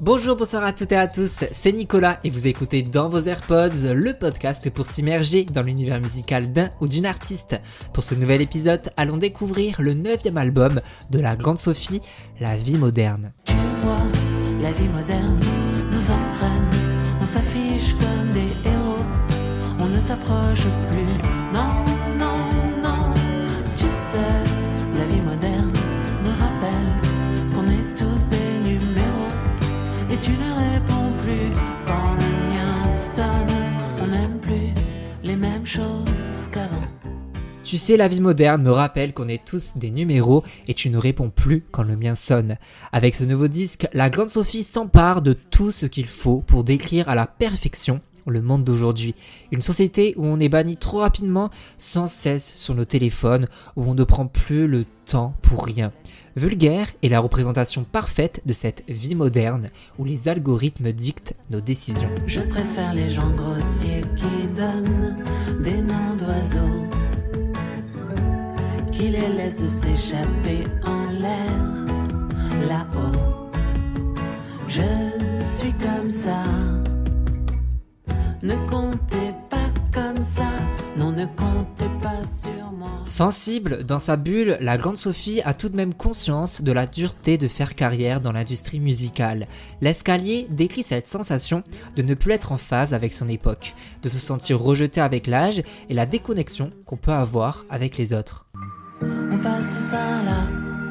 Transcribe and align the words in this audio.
Bonjour, 0.00 0.36
bonsoir 0.36 0.62
à 0.62 0.72
toutes 0.72 0.92
et 0.92 0.96
à 0.96 1.08
tous, 1.08 1.42
c'est 1.50 1.72
Nicolas 1.72 2.20
et 2.22 2.30
vous 2.30 2.46
écoutez 2.46 2.82
dans 2.82 3.08
vos 3.08 3.22
AirPods 3.22 3.94
le 3.94 4.12
podcast 4.14 4.70
pour 4.70 4.86
s'immerger 4.86 5.44
dans 5.44 5.62
l'univers 5.62 6.00
musical 6.00 6.52
d'un 6.52 6.70
ou 6.80 6.86
d'une 6.86 7.04
artiste. 7.04 7.60
Pour 7.92 8.04
ce 8.04 8.14
nouvel 8.14 8.40
épisode, 8.40 8.92
allons 8.96 9.16
découvrir 9.16 9.80
le 9.80 9.94
neuvième 9.94 10.36
album 10.36 10.80
de 11.10 11.18
la 11.18 11.34
grande 11.34 11.58
Sophie, 11.58 12.00
La 12.38 12.54
vie 12.54 12.76
moderne. 12.76 13.32
Tu 13.44 13.54
vois, 13.82 13.98
la 14.62 14.70
vie 14.70 14.88
moderne 14.88 15.40
nous 15.90 16.10
entraîne, 16.12 16.70
on 17.20 17.26
s'affiche 17.26 17.94
comme 17.94 18.30
des 18.32 18.70
héros, 18.70 19.04
on 19.80 19.86
ne 19.88 19.98
s'approche 19.98 20.62
plus, 20.92 21.07
Tu 37.68 37.76
sais, 37.76 37.98
la 37.98 38.08
vie 38.08 38.22
moderne 38.22 38.62
me 38.62 38.70
rappelle 38.70 39.12
qu'on 39.12 39.28
est 39.28 39.44
tous 39.44 39.76
des 39.76 39.90
numéros 39.90 40.42
et 40.68 40.72
tu 40.72 40.88
ne 40.88 40.96
réponds 40.96 41.28
plus 41.28 41.66
quand 41.70 41.82
le 41.82 41.98
mien 41.98 42.14
sonne. 42.14 42.56
Avec 42.92 43.14
ce 43.14 43.24
nouveau 43.24 43.46
disque, 43.46 43.86
la 43.92 44.08
grande 44.08 44.30
Sophie 44.30 44.62
s'empare 44.62 45.20
de 45.20 45.34
tout 45.34 45.70
ce 45.70 45.84
qu'il 45.84 46.06
faut 46.06 46.40
pour 46.40 46.64
décrire 46.64 47.10
à 47.10 47.14
la 47.14 47.26
perfection 47.26 48.00
le 48.26 48.40
monde 48.40 48.64
d'aujourd'hui. 48.64 49.14
Une 49.52 49.60
société 49.60 50.14
où 50.16 50.24
on 50.24 50.40
est 50.40 50.48
banni 50.48 50.78
trop 50.78 51.00
rapidement, 51.00 51.50
sans 51.76 52.08
cesse 52.08 52.54
sur 52.56 52.74
nos 52.74 52.84
téléphones, 52.84 53.48
où 53.76 53.84
on 53.84 53.94
ne 53.94 54.04
prend 54.04 54.26
plus 54.26 54.66
le 54.66 54.84
temps 55.06 55.34
pour 55.42 55.64
rien. 55.64 55.92
Vulgaire 56.36 56.88
est 57.02 57.08
la 57.08 57.20
représentation 57.20 57.84
parfaite 57.84 58.42
de 58.46 58.52
cette 58.52 58.84
vie 58.88 59.14
moderne 59.14 59.70
où 59.98 60.04
les 60.04 60.28
algorithmes 60.28 60.92
dictent 60.92 61.34
nos 61.50 61.60
décisions. 61.60 62.10
Je 62.26 62.40
préfère 62.40 62.94
les 62.94 63.10
gens 63.10 63.30
grossiers 63.30 64.04
qui 64.16 64.48
donnent 64.48 65.16
des 65.60 65.82
noms 65.82 66.14
d'oiseaux, 66.16 66.86
qui 68.98 69.10
les 69.10 69.28
laissent 69.28 69.68
s'échapper 69.80 70.64
en 70.84 71.12
l'air, 71.12 71.86
là-haut. 72.66 73.48
Je 74.66 74.82
suis 75.40 75.72
comme 75.74 76.10
ça. 76.10 76.42
Ne 78.42 78.56
comptez 78.68 79.32
pas 79.48 79.70
comme 79.92 80.22
ça, 80.22 80.48
non, 80.96 81.12
ne 81.12 81.26
comptez 81.26 81.88
pas. 82.02 82.08
Sensible 83.04 83.84
dans 83.84 83.98
sa 83.98 84.16
bulle, 84.16 84.58
la 84.60 84.76
grande 84.76 84.96
Sophie 84.96 85.40
a 85.44 85.54
tout 85.54 85.68
de 85.68 85.76
même 85.76 85.94
conscience 85.94 86.60
de 86.62 86.70
la 86.72 86.86
dureté 86.86 87.38
de 87.38 87.48
faire 87.48 87.74
carrière 87.74 88.20
dans 88.20 88.32
l'industrie 88.32 88.80
musicale. 88.80 89.48
L'escalier 89.80 90.46
décrit 90.50 90.82
cette 90.82 91.08
sensation 91.08 91.64
de 91.96 92.02
ne 92.02 92.14
plus 92.14 92.32
être 92.32 92.52
en 92.52 92.58
phase 92.58 92.94
avec 92.94 93.12
son 93.12 93.28
époque, 93.28 93.74
de 94.02 94.08
se 94.08 94.18
sentir 94.18 94.60
rejeté 94.60 95.00
avec 95.00 95.26
l'âge 95.26 95.62
et 95.88 95.94
la 95.94 96.06
déconnexion 96.06 96.70
qu'on 96.86 96.96
peut 96.96 97.12
avoir 97.12 97.64
avec 97.70 97.96
les 97.96 98.12
autres. 98.12 98.46
On 99.38 99.40
passe 99.40 99.66
tous 99.68 99.88
par 99.88 100.24
là. 100.24 100.42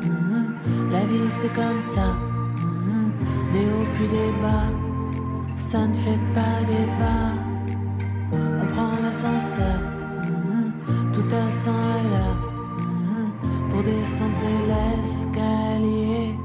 Mhm. 0.04 0.90
La 0.90 1.00
vie 1.00 1.30
c'est 1.42 1.54
comme 1.54 1.82
ça. 1.82 2.14
Mhm. 2.14 3.12
Des 3.52 3.66
hauts 3.66 3.92
puis 3.94 4.08
des 4.08 4.32
bas. 4.42 4.72
Ça 5.58 5.86
ne 5.86 5.94
fait 5.94 6.20
pas 6.34 6.64
débat. 6.66 7.34
On 8.32 8.66
prend 8.74 8.92
l'ascenseur. 9.04 9.80
Mhm. 10.24 11.12
Tout 11.12 11.28
à 11.36 11.52
100 11.52 11.72
à 11.72 12.04
l'heure. 12.10 12.38
Pour 13.70 13.84
descendre 13.84 14.36
c'est 14.36 14.62
l'escalier. 14.72 16.36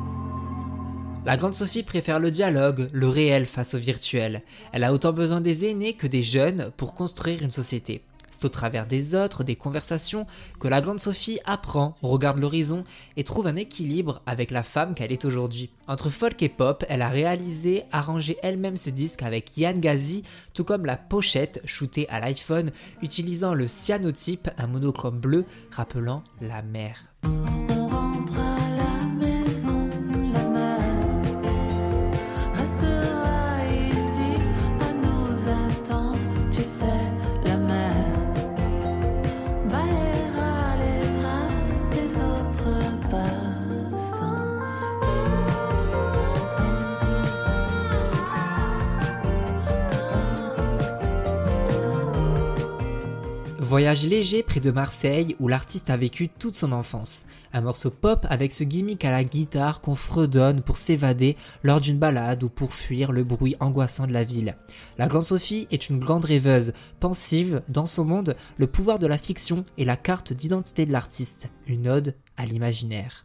La 1.24 1.36
grande 1.36 1.54
Sophie 1.54 1.84
préfère 1.84 2.18
le 2.18 2.32
dialogue, 2.32 2.90
le 2.92 3.08
réel 3.08 3.46
face 3.46 3.74
au 3.74 3.78
virtuel. 3.78 4.42
Elle 4.72 4.82
a 4.82 4.92
autant 4.92 5.12
besoin 5.12 5.40
des 5.40 5.70
aînés 5.70 5.92
que 5.92 6.08
des 6.08 6.22
jeunes 6.22 6.72
pour 6.76 6.94
construire 6.94 7.42
une 7.42 7.52
société. 7.52 8.02
C'est 8.32 8.44
au 8.44 8.48
travers 8.48 8.86
des 8.86 9.14
autres, 9.14 9.44
des 9.44 9.54
conversations, 9.54 10.26
que 10.58 10.66
la 10.68 10.80
grande 10.80 10.98
Sophie 10.98 11.38
apprend, 11.44 11.94
regarde 12.02 12.38
l'horizon 12.38 12.84
et 13.16 13.24
trouve 13.24 13.46
un 13.46 13.56
équilibre 13.56 14.22
avec 14.26 14.50
la 14.50 14.62
femme 14.62 14.94
qu'elle 14.94 15.12
est 15.12 15.24
aujourd'hui. 15.24 15.70
Entre 15.86 16.10
folk 16.10 16.42
et 16.42 16.48
pop, 16.48 16.84
elle 16.88 17.02
a 17.02 17.08
réalisé, 17.08 17.84
arrangé 17.92 18.38
elle-même 18.42 18.76
ce 18.76 18.90
disque 18.90 19.22
avec 19.22 19.56
Yann 19.56 19.80
Gazi, 19.80 20.24
tout 20.54 20.64
comme 20.64 20.86
la 20.86 20.96
pochette 20.96 21.60
shootée 21.64 22.08
à 22.08 22.18
l'iPhone, 22.18 22.72
utilisant 23.02 23.54
le 23.54 23.68
cyanotype, 23.68 24.50
un 24.58 24.66
monochrome 24.66 25.20
bleu 25.20 25.44
rappelant 25.70 26.24
la 26.40 26.62
mer. 26.62 27.12
Voyage 53.72 54.04
léger 54.04 54.42
près 54.42 54.60
de 54.60 54.70
Marseille 54.70 55.34
où 55.40 55.48
l'artiste 55.48 55.88
a 55.88 55.96
vécu 55.96 56.28
toute 56.28 56.56
son 56.56 56.72
enfance. 56.72 57.24
Un 57.54 57.62
morceau 57.62 57.90
pop 57.90 58.26
avec 58.28 58.52
ce 58.52 58.64
gimmick 58.64 59.02
à 59.02 59.10
la 59.10 59.24
guitare 59.24 59.80
qu'on 59.80 59.94
fredonne 59.94 60.60
pour 60.60 60.76
s'évader 60.76 61.38
lors 61.62 61.80
d'une 61.80 61.96
balade 61.96 62.42
ou 62.42 62.50
pour 62.50 62.74
fuir 62.74 63.12
le 63.12 63.24
bruit 63.24 63.56
angoissant 63.60 64.06
de 64.06 64.12
la 64.12 64.24
ville. 64.24 64.58
La 64.98 65.06
grande 65.06 65.24
Sophie 65.24 65.68
est 65.70 65.88
une 65.88 66.00
grande 66.00 66.26
rêveuse, 66.26 66.74
pensive, 67.00 67.62
dans 67.70 67.86
son 67.86 68.04
monde, 68.04 68.36
le 68.58 68.66
pouvoir 68.66 68.98
de 68.98 69.06
la 69.06 69.16
fiction 69.16 69.64
est 69.78 69.86
la 69.86 69.96
carte 69.96 70.34
d'identité 70.34 70.84
de 70.84 70.92
l'artiste, 70.92 71.48
une 71.66 71.88
ode 71.88 72.14
à 72.36 72.44
l'imaginaire. 72.44 73.24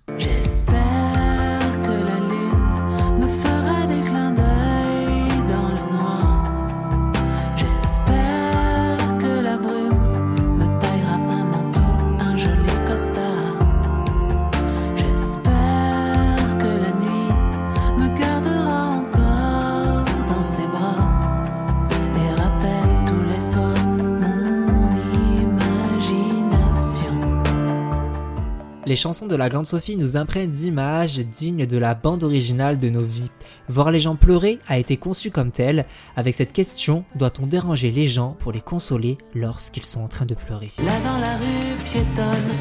Les 28.87 28.95
chansons 28.95 29.27
de 29.27 29.35
la 29.35 29.49
Grande 29.49 29.65
Sophie 29.65 29.97
nous 29.97 30.15
imprègnent 30.15 30.49
d'images 30.49 31.17
dignes 31.17 31.65
de 31.65 31.77
la 31.77 31.93
bande 31.93 32.23
originale 32.23 32.79
de 32.79 32.87
nos 32.87 33.03
vies. 33.03 33.31
Voir 33.67 33.91
les 33.91 33.99
gens 33.99 34.15
pleurer 34.15 34.59
a 34.65 34.77
été 34.77 34.95
conçu 34.95 35.29
comme 35.29 35.51
tel. 35.51 35.85
Avec 36.15 36.35
cette 36.35 36.53
question, 36.53 37.03
doit-on 37.15 37.47
déranger 37.47 37.91
les 37.91 38.07
gens 38.07 38.37
pour 38.39 38.53
les 38.53 38.61
consoler 38.61 39.17
lorsqu'ils 39.35 39.83
sont 39.83 39.99
en 39.99 40.07
train 40.07 40.25
de 40.25 40.35
pleurer? 40.35 40.71
Là 40.81 41.01
dans 41.03 41.17
la 41.17 41.35
rue 41.35 41.75
piétonne, 41.83 42.55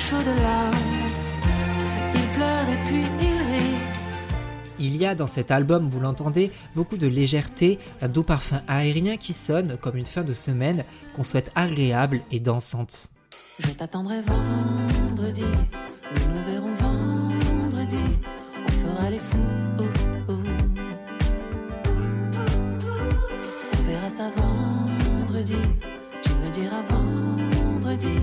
chaudes 0.00 0.34
larmes. 0.42 0.76
Il 2.14 2.26
pleure 2.36 2.68
et 2.74 2.80
puis 2.86 3.04
il 3.20 3.38
rit. 3.50 3.76
Il 4.78 4.96
y 4.96 5.04
a 5.04 5.14
dans 5.14 5.26
cet 5.26 5.50
album, 5.50 5.90
vous 5.90 6.00
l'entendez, 6.00 6.50
beaucoup 6.74 6.96
de 6.96 7.06
légèreté, 7.06 7.78
un 8.00 8.08
doux 8.08 8.22
parfum 8.22 8.62
aérien 8.66 9.18
qui 9.18 9.34
sonne 9.34 9.76
comme 9.76 9.96
une 9.96 10.06
fin 10.06 10.24
de 10.24 10.32
semaine 10.32 10.84
qu'on 11.14 11.24
souhaite 11.24 11.52
agréable 11.54 12.22
et 12.30 12.40
dansante. 12.40 13.08
Je 13.58 13.72
t'attendrai 13.72 14.22
vendredi. 14.22 15.44
Nous 16.14 16.34
nous 16.34 16.44
verrons 16.50 16.74
vendredi. 16.74 18.04
On 18.66 18.72
fera 18.72 19.10
les 19.10 19.18
fous. 19.18 19.38
oh, 19.78 19.82
oh. 20.28 20.32
On 23.72 23.82
verra 23.86 24.08
ça 24.08 24.30
vendredi. 24.34 25.60
Tu 26.22 26.30
me 26.30 26.50
diras 26.52 26.82
vendredi. 26.88 28.16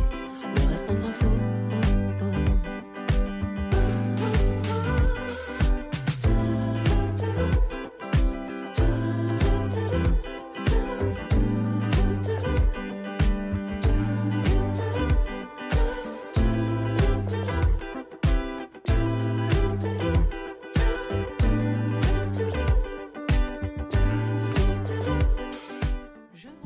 Le 0.56 0.72
reste 0.72 0.86
on 0.90 0.96
s'en 0.96 1.12
fout. 1.12 1.47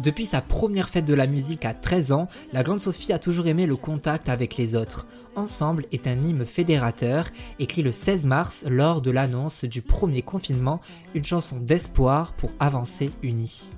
Depuis 0.02 0.26
sa 0.26 0.42
première 0.42 0.90
fête 0.90 1.06
de 1.06 1.14
la 1.14 1.28
musique 1.28 1.64
à 1.64 1.76
13 1.76 2.12
ans, 2.12 2.28
la 2.54 2.64
grande 2.64 2.80
Sophie 2.80 3.14
a 3.14 3.20
toujours 3.20 3.46
aimé 3.46 3.68
le 3.68 3.76
contact 3.76 4.30
avec 4.30 4.58
les 4.58 4.76
autres. 4.76 5.06
Ensemble 5.36 5.86
est 5.92 6.08
un 6.08 6.20
hymne 6.24 6.44
fédérateur, 6.44 7.28
écrit 7.60 7.84
le 7.84 7.92
16 7.92 8.26
mars 8.26 8.66
lors 8.68 9.02
de 9.02 9.12
l'annonce 9.12 9.64
du 9.64 9.84
premier 9.84 10.24
confinement, 10.24 10.82
une 11.14 11.26
chanson 11.26 11.58
d'espoir 11.58 12.34
pour 12.34 12.50
avancer 12.60 13.12
unis. 13.22 13.72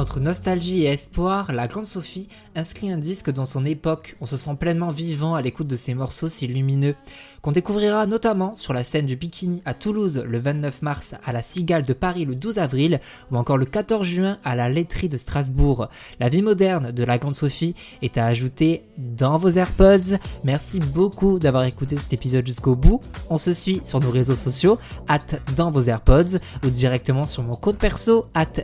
Entre 0.00 0.18
nostalgie 0.18 0.84
et 0.84 0.92
espoir, 0.92 1.52
la 1.52 1.68
grande 1.68 1.84
Sophie 1.84 2.30
inscrit 2.56 2.90
un 2.90 2.96
disque 2.96 3.30
dans 3.30 3.44
son 3.44 3.66
époque. 3.66 4.16
On 4.22 4.24
se 4.24 4.38
sent 4.38 4.56
pleinement 4.58 4.88
vivant 4.88 5.34
à 5.34 5.42
l'écoute 5.42 5.66
de 5.66 5.76
ces 5.76 5.92
morceaux 5.92 6.30
si 6.30 6.46
lumineux, 6.46 6.94
qu'on 7.42 7.52
découvrira 7.52 8.06
notamment 8.06 8.56
sur 8.56 8.72
la 8.72 8.82
scène 8.82 9.04
du 9.04 9.16
Bikini 9.16 9.60
à 9.66 9.74
Toulouse 9.74 10.24
le 10.26 10.38
29 10.38 10.80
mars, 10.80 11.14
à 11.22 11.32
la 11.32 11.42
Cigale 11.42 11.84
de 11.84 11.92
Paris 11.92 12.24
le 12.24 12.34
12 12.34 12.56
avril, 12.56 12.98
ou 13.30 13.36
encore 13.36 13.58
le 13.58 13.66
14 13.66 14.06
juin 14.06 14.38
à 14.42 14.56
la 14.56 14.70
laiterie 14.70 15.10
de 15.10 15.18
Strasbourg. 15.18 15.90
La 16.18 16.30
vie 16.30 16.40
moderne 16.40 16.92
de 16.92 17.04
la 17.04 17.18
grande 17.18 17.34
Sophie 17.34 17.74
est 18.00 18.16
à 18.16 18.24
ajouter 18.24 18.84
dans 18.96 19.36
vos 19.36 19.50
AirPods. 19.50 20.16
Merci 20.44 20.80
beaucoup 20.80 21.38
d'avoir 21.38 21.64
écouté 21.64 21.98
cet 21.98 22.14
épisode 22.14 22.46
jusqu'au 22.46 22.74
bout. 22.74 23.02
On 23.28 23.36
se 23.36 23.52
suit 23.52 23.82
sur 23.84 24.00
nos 24.00 24.10
réseaux 24.10 24.34
sociaux, 24.34 24.78
at 25.08 25.18
dans 25.56 25.70
vos 25.70 25.82
AirPods, 25.82 26.38
ou 26.64 26.70
directement 26.70 27.26
sur 27.26 27.42
mon 27.42 27.56
compte 27.56 27.76
perso, 27.76 28.24
at 28.32 28.62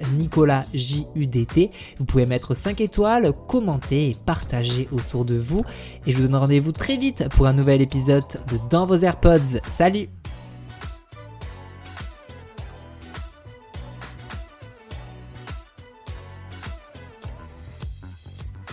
NicolasJUDT. 1.26 1.70
Vous 1.98 2.04
pouvez 2.04 2.26
mettre 2.26 2.54
5 2.54 2.80
étoiles, 2.80 3.32
commenter 3.48 4.10
et 4.10 4.16
partager 4.26 4.88
autour 4.92 5.24
de 5.24 5.36
vous. 5.36 5.64
Et 6.06 6.12
je 6.12 6.16
vous 6.16 6.28
donne 6.28 6.36
rendez-vous 6.36 6.72
très 6.72 6.96
vite 6.96 7.28
pour 7.30 7.46
un 7.46 7.52
nouvel 7.52 7.82
épisode 7.82 8.24
de 8.50 8.58
Dans 8.70 8.86
vos 8.86 8.96
AirPods. 8.96 9.60
Salut 9.70 10.08